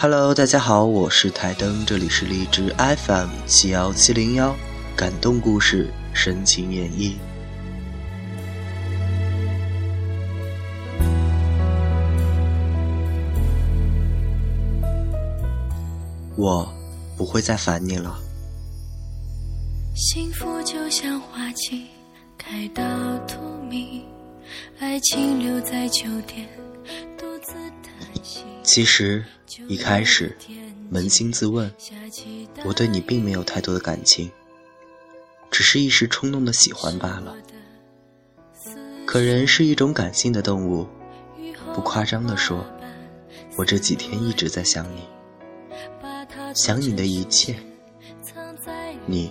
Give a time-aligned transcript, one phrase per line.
[0.00, 4.54] Hello，大家好，我是台灯，这里是荔枝 FM 七幺七零幺，
[4.96, 7.14] 感动故事，深情演绎。
[16.36, 16.72] 我
[17.16, 18.20] 不会再烦你了。
[19.96, 21.86] 幸福就像花期
[22.38, 22.84] 开到
[23.26, 23.36] 荼
[23.68, 24.02] 蘼，
[24.78, 26.48] 爱情留在秋天。
[28.68, 29.24] 其实
[29.66, 30.36] 一开始
[30.92, 31.72] 扪心自问，
[32.66, 34.30] 我对你并没有太多的感情，
[35.50, 37.34] 只是一时冲动的喜欢罢了。
[39.06, 40.86] 可人是一种感性的动物，
[41.74, 42.62] 不夸张的说，
[43.56, 45.00] 我这几天一直在想你，
[46.54, 47.56] 想你的一切，
[49.06, 49.30] 你。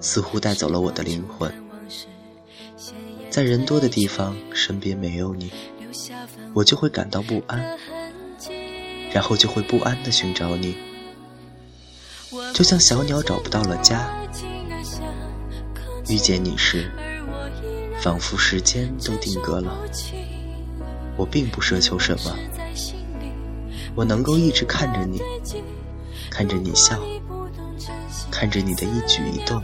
[0.00, 1.52] 似乎带走了我的灵魂，
[3.28, 5.50] 在人多的地方，身边没有你，
[6.54, 7.76] 我就会感到不安，
[9.12, 10.76] 然后就会不安的寻找你，
[12.52, 14.08] 就像小鸟找不到了家。
[16.08, 16.90] 遇见你时，
[18.00, 19.78] 仿佛时间都定格了。
[21.16, 22.36] 我并不奢求什么，
[23.94, 25.20] 我能够一直看着你，
[26.30, 26.98] 看着你笑，
[28.30, 29.62] 看着你的一举一动。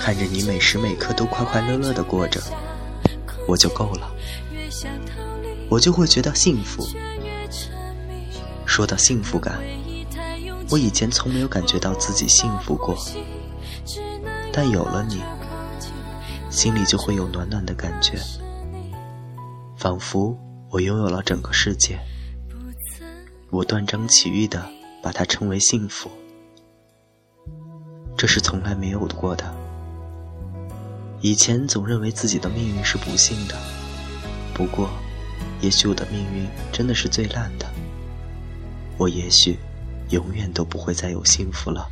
[0.00, 2.40] 看着你每时每刻都快快乐乐的过着，
[3.46, 4.10] 我就够了，
[5.68, 6.86] 我就会觉得幸福。
[8.70, 9.60] 说到幸福感，
[10.70, 12.96] 我以前从没有感觉到自己幸福过，
[14.52, 15.20] 但有了你，
[16.50, 18.16] 心里就会有暖暖的感觉，
[19.76, 20.38] 仿佛
[20.70, 21.98] 我拥有了整个世界，
[23.50, 24.64] 我断章取义的
[25.02, 26.08] 把它称为幸福。
[28.16, 29.52] 这是从来没有过的。
[31.20, 33.56] 以前总认为自己的命运是不幸的，
[34.54, 34.88] 不过，
[35.60, 37.66] 也许我的命运真的是最烂的。
[39.00, 39.58] 我也许
[40.10, 41.88] 永远都不会再有幸福了。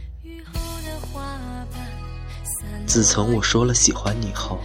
[2.86, 4.58] 自从我说了喜欢你后，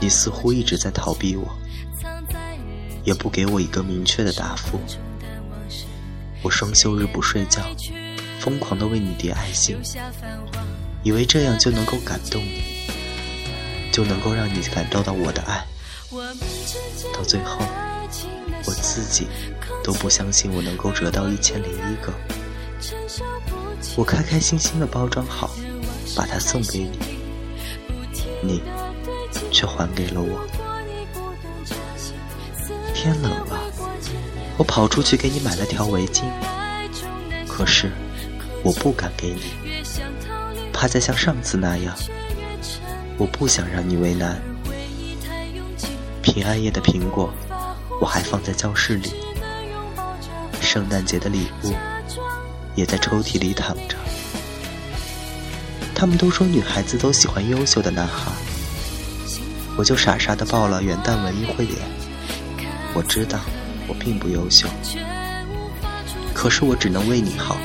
[0.00, 1.46] 你似乎一直在逃避我，
[3.04, 4.80] 也不给我一个明确的答复。
[6.42, 7.62] 我双休日不睡觉，
[8.40, 9.78] 疯狂的为你叠爱心。
[11.04, 12.90] 以为这样就能够感动你，
[13.92, 15.64] 就能够让你感受到我的爱。
[17.14, 17.60] 到最后，
[18.64, 19.26] 我自己
[19.82, 22.12] 都不相信我能够折到一千零一个。
[23.96, 25.50] 我开开心心的包装好，
[26.16, 26.98] 把它送给你，
[28.42, 28.62] 你
[29.50, 30.46] 却还给了我。
[32.94, 33.58] 天冷了，
[34.56, 36.24] 我跑出去给你买了条围巾，
[37.46, 37.90] 可是
[38.62, 39.42] 我不敢给你。
[40.72, 41.96] 怕再像上次那样，
[43.16, 44.40] 我不想让你为难。
[46.22, 47.32] 平安夜的苹果，
[48.00, 49.12] 我还放在教室里。
[50.60, 51.74] 圣诞节的礼物，
[52.74, 53.96] 也在抽屉里躺着。
[55.94, 58.30] 他们都说女孩子都喜欢优秀的男孩，
[59.76, 61.76] 我就傻傻的报了元旦文艺汇演。
[62.94, 63.40] 我知道
[63.86, 64.68] 我并不优秀，
[66.34, 67.56] 可是我只能为你好，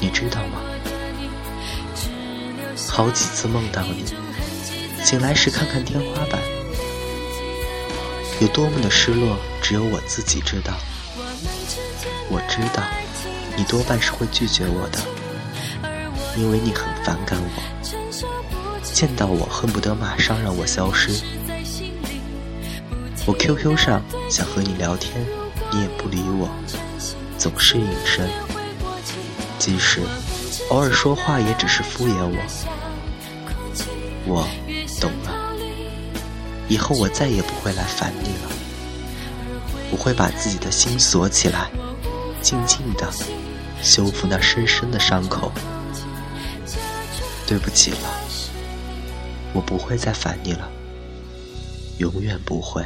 [0.00, 0.60] 你知道吗？
[2.86, 4.04] 好几次梦到你，
[5.04, 6.40] 醒来时看看天花板，
[8.40, 10.72] 有多么的失落，只有我自己知道。
[12.30, 12.82] 我知道，
[13.56, 14.98] 你多半是会拒绝我的，
[16.36, 21.10] 因为你很反感我，见到我恨不得马上让我消失。
[23.26, 25.26] 我 QQ 上想和你聊天，
[25.72, 26.48] 你也不理我，
[27.36, 28.28] 总是隐身，
[29.58, 30.00] 即使
[30.70, 32.36] 偶尔说话，也只是敷衍我。
[34.26, 34.46] 我，
[36.68, 38.50] 以后我再也不会来烦你了。
[39.90, 41.70] 我会把自己的心锁起来，
[42.42, 43.10] 静静的
[43.82, 45.50] 修复那深深的伤口。
[47.46, 48.10] 对不起了，
[49.54, 50.70] 我不会再烦你了，
[51.96, 52.84] 永远不会。